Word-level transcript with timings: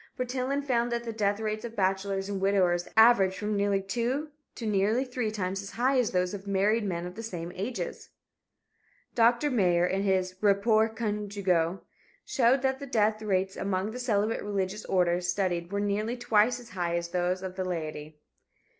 Bertillon 0.17 0.63
found 0.63 0.91
that 0.91 1.03
the 1.03 1.13
death 1.13 1.39
rates 1.39 1.63
of 1.63 1.75
bachelors 1.75 2.27
and 2.27 2.41
widowers 2.41 2.87
averaged 2.97 3.35
from 3.37 3.55
nearly 3.55 3.83
two 3.83 4.29
to 4.55 4.65
nearly 4.65 5.05
three 5.05 5.29
times 5.29 5.61
as 5.61 5.73
high 5.73 5.99
as 5.99 6.09
those 6.09 6.33
of 6.33 6.47
married 6.47 6.83
men 6.83 7.05
of 7.05 7.13
the 7.13 7.21
same 7.21 7.51
ages. 7.53 8.09
Dr. 9.13 9.51
Mayer, 9.51 9.85
in 9.85 10.01
his 10.01 10.33
Rapports 10.41 10.97
Conjugaux, 10.97 11.81
showed 12.25 12.63
that 12.63 12.79
the 12.79 12.87
death 12.87 13.21
rates 13.21 13.55
among 13.55 13.91
the 13.91 13.99
celibate 13.99 14.41
religious 14.41 14.85
orders 14.85 15.27
studied 15.27 15.71
were 15.71 15.79
nearly 15.79 16.17
twice 16.17 16.59
as 16.59 16.69
high 16.69 16.95
as 16.95 17.09
those 17.09 17.43
of 17.43 17.55
the 17.55 17.63
laity. 17.63 18.17